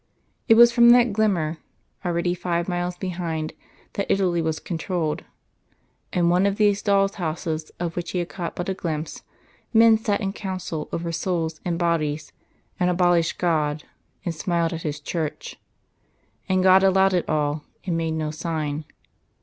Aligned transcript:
It 0.47 0.55
was 0.55 0.71
from 0.71 0.89
that 0.89 1.13
glimmer, 1.13 1.59
already 2.03 2.33
five 2.33 2.67
miles 2.67 2.97
behind, 2.97 3.53
that 3.93 4.09
Italy 4.09 4.41
was 4.41 4.57
controlled; 4.59 5.23
in 6.11 6.27
one 6.27 6.47
of 6.47 6.55
these 6.55 6.81
dolls' 6.81 7.13
houses 7.21 7.69
of 7.79 7.95
which 7.95 8.09
he 8.09 8.17
had 8.17 8.27
caught 8.27 8.55
but 8.55 8.67
a 8.67 8.73
glimpse, 8.73 9.21
men 9.75 9.99
sat 9.99 10.19
in 10.19 10.33
council 10.33 10.89
over 10.91 11.11
souls 11.11 11.61
and 11.63 11.77
bodies, 11.77 12.33
and 12.79 12.89
abolished 12.89 13.37
God, 13.37 13.83
and 14.25 14.33
smiled 14.33 14.73
at 14.73 14.81
His 14.81 14.99
Church. 14.99 15.57
And 16.49 16.63
God 16.63 16.81
allowed 16.81 17.13
it 17.13 17.29
all, 17.29 17.63
and 17.85 17.95
made 17.95 18.15
no 18.15 18.31
sign. 18.31 18.85